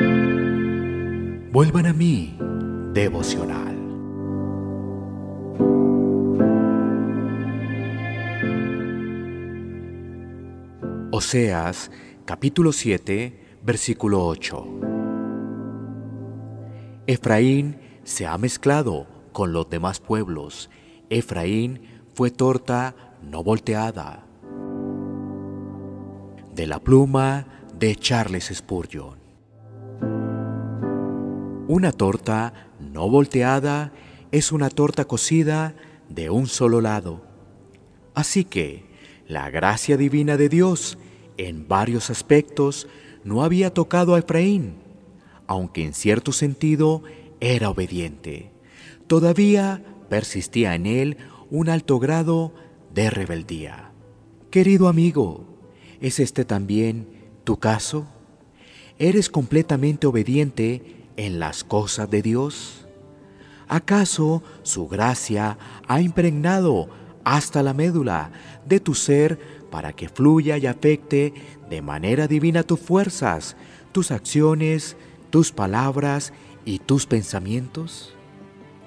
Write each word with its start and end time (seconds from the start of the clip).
Vuelvan 0.00 1.86
a 1.86 1.92
mí, 1.92 2.38
devocional. 2.92 3.76
Oseas 11.10 11.90
capítulo 12.24 12.72
7, 12.72 13.58
versículo 13.62 14.26
8. 14.26 14.66
Efraín 17.06 17.76
se 18.04 18.26
ha 18.26 18.38
mezclado 18.38 19.06
con 19.32 19.52
los 19.52 19.68
demás 19.68 20.00
pueblos. 20.00 20.70
Efraín 21.10 21.82
fue 22.14 22.30
torta 22.30 22.94
no 23.22 23.44
volteada. 23.44 24.24
De 26.54 26.66
la 26.66 26.80
pluma 26.80 27.46
de 27.78 27.94
Charles 27.96 28.50
Spurgeon. 28.54 29.21
Una 31.72 31.90
torta 31.90 32.68
no 32.80 33.08
volteada 33.08 33.94
es 34.30 34.52
una 34.52 34.68
torta 34.68 35.06
cocida 35.06 35.74
de 36.10 36.28
un 36.28 36.46
solo 36.46 36.82
lado. 36.82 37.22
Así 38.12 38.44
que 38.44 38.84
la 39.26 39.48
gracia 39.48 39.96
divina 39.96 40.36
de 40.36 40.50
Dios 40.50 40.98
en 41.38 41.68
varios 41.68 42.10
aspectos 42.10 42.88
no 43.24 43.42
había 43.42 43.72
tocado 43.72 44.14
a 44.14 44.18
Efraín, 44.18 44.74
aunque 45.46 45.82
en 45.82 45.94
cierto 45.94 46.32
sentido 46.32 47.04
era 47.40 47.70
obediente. 47.70 48.50
Todavía 49.06 49.82
persistía 50.10 50.74
en 50.74 50.84
él 50.84 51.16
un 51.48 51.70
alto 51.70 51.98
grado 51.98 52.52
de 52.92 53.08
rebeldía. 53.08 53.92
Querido 54.50 54.88
amigo, 54.88 55.46
¿es 56.02 56.20
este 56.20 56.44
también 56.44 57.08
tu 57.44 57.56
caso? 57.56 58.08
¿Eres 58.98 59.30
completamente 59.30 60.06
obediente 60.06 61.00
en 61.16 61.38
las 61.38 61.64
cosas 61.64 62.10
de 62.10 62.22
Dios? 62.22 62.86
¿Acaso 63.68 64.42
su 64.62 64.86
gracia 64.88 65.58
ha 65.88 66.00
impregnado 66.00 66.88
hasta 67.24 67.62
la 67.62 67.72
médula 67.72 68.30
de 68.66 68.80
tu 68.80 68.94
ser 68.94 69.38
para 69.70 69.92
que 69.92 70.08
fluya 70.08 70.58
y 70.58 70.66
afecte 70.66 71.32
de 71.70 71.80
manera 71.80 72.28
divina 72.28 72.62
tus 72.62 72.80
fuerzas, 72.80 73.56
tus 73.92 74.10
acciones, 74.10 74.96
tus 75.30 75.52
palabras 75.52 76.32
y 76.64 76.80
tus 76.80 77.06
pensamientos? 77.06 78.14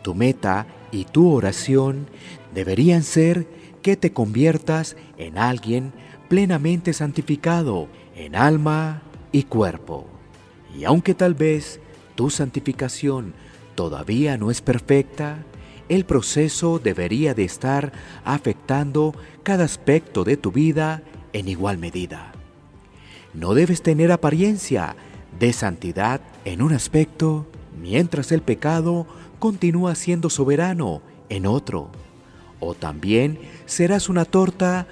Tu 0.03 0.13
meta 0.13 0.67
y 0.91 1.05
tu 1.05 1.31
oración 1.31 2.07
deberían 2.53 3.01
ser 3.01 3.47
que 3.81 3.97
te 3.97 4.13
conviertas 4.13 4.95
en 5.17 5.37
alguien 5.37 5.93
plenamente 6.27 6.93
santificado 6.93 7.87
en 8.15 8.35
alma 8.35 9.01
y 9.31 9.43
cuerpo. 9.43 10.07
Y 10.77 10.83
aunque 10.85 11.13
tal 11.13 11.33
vez 11.33 11.79
tu 12.15 12.29
santificación 12.29 13.33
todavía 13.75 14.37
no 14.37 14.51
es 14.51 14.61
perfecta, 14.61 15.43
el 15.89 16.05
proceso 16.05 16.79
debería 16.79 17.33
de 17.33 17.43
estar 17.43 17.91
afectando 18.23 19.13
cada 19.43 19.65
aspecto 19.65 20.23
de 20.23 20.37
tu 20.37 20.51
vida 20.51 21.03
en 21.33 21.47
igual 21.47 21.77
medida. 21.77 22.31
No 23.33 23.53
debes 23.53 23.83
tener 23.83 24.11
apariencia 24.11 24.95
de 25.39 25.53
santidad 25.53 26.21
en 26.45 26.61
un 26.61 26.73
aspecto 26.73 27.45
mientras 27.79 28.31
el 28.31 28.41
pecado 28.41 29.05
continúa 29.39 29.93
siendo 29.95 30.29
soberano 30.29 31.01
en 31.29 31.45
otro. 31.45 31.89
O 32.59 32.73
también 32.73 33.37
serás 33.65 34.09
una 34.09 34.25
torta 34.25 34.87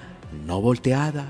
no 0.46 0.60
volteada. 0.60 1.24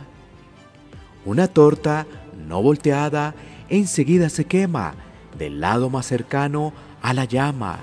Una 1.24 1.46
torta 1.48 2.06
no 2.46 2.60
volteada 2.60 3.34
enseguida 3.68 4.28
se 4.28 4.44
quema 4.44 4.94
del 5.38 5.60
lado 5.60 5.90
más 5.90 6.06
cercano 6.06 6.72
a 7.02 7.12
la 7.12 7.24
llama. 7.24 7.80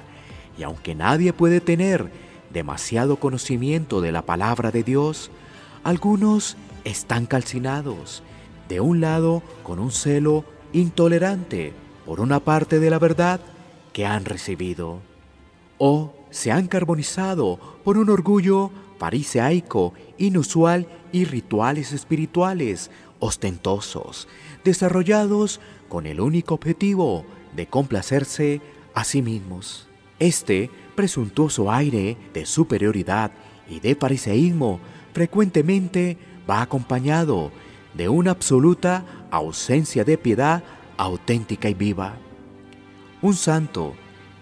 Y 0.57 0.63
aunque 0.63 0.95
nadie 0.95 1.33
puede 1.33 1.61
tener 1.61 2.11
demasiado 2.52 3.17
conocimiento 3.17 4.02
de 4.02 4.11
la 4.11 4.23
palabra 4.23 4.71
de 4.71 4.83
Dios, 4.83 5.31
algunos 5.83 6.58
están 6.83 7.26
calcinados, 7.26 8.23
de 8.67 8.80
un 8.80 9.02
lado 9.02 9.42
con 9.64 9.80
un 9.80 9.92
celo 9.92 10.45
intolerante 10.73 11.73
por 12.05 12.20
una 12.20 12.39
parte 12.39 12.80
de 12.80 12.89
la 12.89 12.99
verdad 12.99 13.42
que 13.93 14.05
han 14.05 14.26
recibido, 14.26 14.99
o 15.77 16.14
se 16.30 16.52
han 16.52 16.67
carbonizado 16.67 17.59
por 17.83 17.97
un 17.97 18.09
orgullo 18.09 18.71
fariseaico, 18.97 19.93
inusual 20.17 20.87
y 21.11 21.26
rituales 21.26 21.92
espirituales 21.92 22.92
ostentosos, 23.20 24.27
desarrollados 24.64 25.59
con 25.89 26.05
el 26.05 26.21
único 26.21 26.55
objetivo 26.55 27.26
de 27.56 27.67
complacerse 27.67 28.62
a 28.94 29.04
sí 29.04 29.22
mismos. 29.22 29.88
Este 30.20 30.70
presuntuoso 30.95 31.72
aire 31.72 32.17
de 32.34 32.45
superioridad 32.45 33.32
y 33.70 33.80
de 33.80 33.95
fariseísmo 33.95 34.80
frecuentemente 35.14 36.17
va 36.50 36.62
acompañado 36.62 37.52
de 37.94 38.10
una 38.10 38.32
absoluta 38.32 39.06
ausencia 39.32 40.04
de 40.04 40.17
piedad 40.17 40.64
auténtica 40.98 41.70
y 41.70 41.73
viva. 41.73 42.16
Un 43.22 43.34
santo 43.34 43.95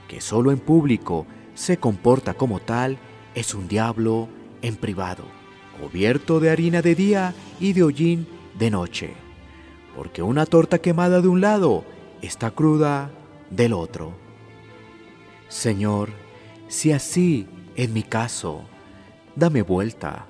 que 0.08 0.22
solo 0.22 0.52
en 0.52 0.60
público 0.60 1.26
se 1.54 1.78
comporta 1.78 2.34
como 2.34 2.60
tal 2.60 2.98
es 3.36 3.54
un 3.54 3.68
diablo 3.68 4.28
en 4.62 4.76
privado, 4.76 5.24
cubierto 5.80 6.40
de 6.40 6.50
harina 6.50 6.82
de 6.82 6.96
día 6.96 7.34
y 7.60 7.74
de 7.74 7.84
hollín 7.84 8.28
de 8.58 8.72
noche, 8.72 9.14
porque 9.96 10.22
una 10.22 10.46
torta 10.46 10.80
quemada 10.80 11.22
de 11.22 11.28
un 11.28 11.42
lado 11.42 11.86
está 12.22 12.52
cruda 12.52 13.12
del 13.50 13.74
otro. 13.74 14.14
Señor, 15.48 16.10
si 16.68 16.92
así 16.92 17.48
es 17.76 17.90
mi 17.90 18.04
caso, 18.04 18.62
dame 19.36 19.62
vuelta, 19.62 20.26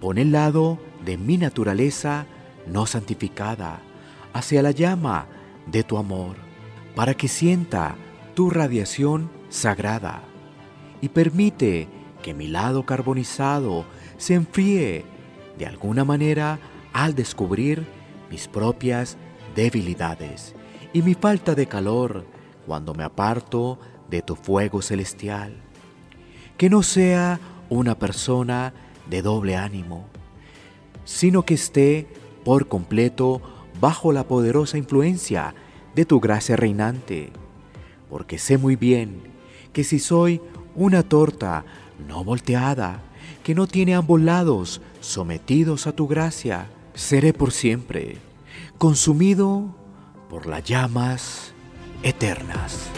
pon 0.00 0.18
el 0.18 0.32
lado 0.32 0.78
de 1.04 1.18
mi 1.18 1.36
naturaleza 1.36 2.26
no 2.66 2.86
santificada 2.86 3.80
hacia 4.32 4.62
la 4.62 4.70
llama 4.70 5.26
de 5.66 5.82
tu 5.82 5.98
amor, 5.98 6.36
para 6.94 7.14
que 7.14 7.28
sienta 7.28 7.96
tu 8.34 8.50
radiación 8.50 9.30
sagrada 9.48 10.22
y 11.00 11.08
permite 11.08 11.88
que 12.22 12.34
mi 12.34 12.48
lado 12.48 12.84
carbonizado 12.86 13.84
se 14.16 14.34
enfríe 14.34 15.04
de 15.58 15.66
alguna 15.66 16.04
manera 16.04 16.58
al 16.92 17.14
descubrir 17.14 17.86
mis 18.30 18.48
propias 18.48 19.16
debilidades 19.54 20.54
y 20.96 21.02
mi 21.02 21.12
falta 21.12 21.54
de 21.54 21.66
calor 21.66 22.24
cuando 22.66 22.94
me 22.94 23.04
aparto 23.04 23.78
de 24.08 24.22
tu 24.22 24.34
fuego 24.34 24.80
celestial. 24.80 25.54
Que 26.56 26.70
no 26.70 26.82
sea 26.82 27.38
una 27.68 27.98
persona 27.98 28.72
de 29.10 29.20
doble 29.20 29.56
ánimo, 29.56 30.06
sino 31.04 31.44
que 31.44 31.52
esté 31.52 32.06
por 32.46 32.68
completo 32.68 33.42
bajo 33.78 34.10
la 34.10 34.26
poderosa 34.26 34.78
influencia 34.78 35.54
de 35.94 36.06
tu 36.06 36.18
gracia 36.18 36.56
reinante, 36.56 37.30
porque 38.08 38.38
sé 38.38 38.56
muy 38.56 38.74
bien 38.74 39.20
que 39.74 39.84
si 39.84 39.98
soy 39.98 40.40
una 40.74 41.02
torta 41.02 41.66
no 42.08 42.24
volteada, 42.24 43.02
que 43.44 43.54
no 43.54 43.66
tiene 43.66 43.94
ambos 43.94 44.22
lados 44.22 44.80
sometidos 45.00 45.86
a 45.86 45.92
tu 45.92 46.08
gracia, 46.08 46.70
seré 46.94 47.34
por 47.34 47.52
siempre 47.52 48.16
consumido 48.78 49.74
por 50.28 50.46
las 50.46 50.64
llamas 50.64 51.52
eternas. 52.02 52.90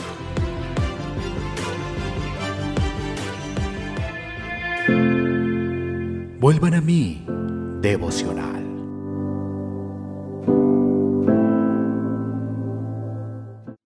Vuelvan 6.40 6.74
a 6.74 6.80
mí, 6.80 7.26
devocional. 7.80 8.67